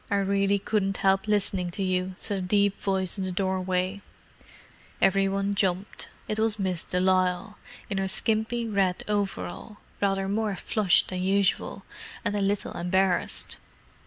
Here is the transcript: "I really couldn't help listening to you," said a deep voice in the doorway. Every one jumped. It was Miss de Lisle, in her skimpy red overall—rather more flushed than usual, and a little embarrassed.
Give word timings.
"I 0.09 0.15
really 0.15 0.57
couldn't 0.57 0.97
help 0.97 1.27
listening 1.27 1.69
to 1.77 1.83
you," 1.83 2.15
said 2.17 2.37
a 2.39 2.41
deep 2.41 2.79
voice 2.81 3.19
in 3.19 3.23
the 3.23 3.31
doorway. 3.31 4.01
Every 4.99 5.29
one 5.29 5.53
jumped. 5.53 6.07
It 6.27 6.39
was 6.39 6.57
Miss 6.57 6.83
de 6.83 6.99
Lisle, 6.99 7.59
in 7.87 7.99
her 7.99 8.07
skimpy 8.07 8.67
red 8.67 9.03
overall—rather 9.07 10.27
more 10.27 10.55
flushed 10.55 11.09
than 11.09 11.21
usual, 11.21 11.83
and 12.25 12.35
a 12.35 12.41
little 12.41 12.75
embarrassed. 12.75 13.59